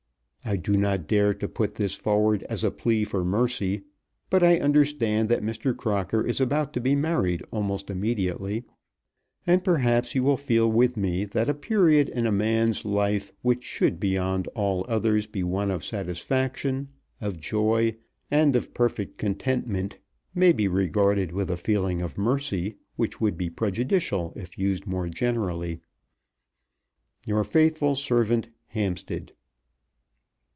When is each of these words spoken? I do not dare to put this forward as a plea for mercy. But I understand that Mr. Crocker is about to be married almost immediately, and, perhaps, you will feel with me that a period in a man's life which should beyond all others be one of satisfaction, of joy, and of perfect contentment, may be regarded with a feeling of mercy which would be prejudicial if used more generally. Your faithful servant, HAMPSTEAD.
I 0.43 0.55
do 0.55 0.75
not 0.75 1.07
dare 1.07 1.35
to 1.35 1.47
put 1.47 1.75
this 1.75 1.93
forward 1.93 2.41
as 2.49 2.63
a 2.63 2.71
plea 2.71 3.03
for 3.03 3.23
mercy. 3.23 3.83
But 4.31 4.41
I 4.41 4.57
understand 4.59 5.29
that 5.29 5.43
Mr. 5.43 5.77
Crocker 5.77 6.25
is 6.25 6.41
about 6.41 6.73
to 6.73 6.81
be 6.81 6.95
married 6.95 7.43
almost 7.51 7.91
immediately, 7.91 8.63
and, 9.45 9.63
perhaps, 9.63 10.15
you 10.15 10.23
will 10.23 10.37
feel 10.37 10.69
with 10.69 10.97
me 10.97 11.25
that 11.25 11.47
a 11.47 11.53
period 11.53 12.09
in 12.09 12.25
a 12.25 12.31
man's 12.31 12.83
life 12.85 13.31
which 13.43 13.63
should 13.63 13.99
beyond 13.99 14.47
all 14.55 14.83
others 14.89 15.27
be 15.27 15.43
one 15.43 15.69
of 15.69 15.85
satisfaction, 15.85 16.89
of 17.21 17.39
joy, 17.39 17.95
and 18.31 18.55
of 18.55 18.73
perfect 18.73 19.19
contentment, 19.19 19.99
may 20.33 20.51
be 20.51 20.67
regarded 20.67 21.31
with 21.31 21.51
a 21.51 21.55
feeling 21.55 22.01
of 22.01 22.17
mercy 22.17 22.77
which 22.95 23.21
would 23.21 23.37
be 23.37 23.51
prejudicial 23.51 24.33
if 24.35 24.57
used 24.57 24.87
more 24.87 25.07
generally. 25.07 25.81
Your 27.27 27.43
faithful 27.43 27.93
servant, 27.93 28.49
HAMPSTEAD. 28.73 29.33